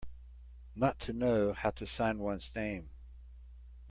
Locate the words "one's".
2.17-2.49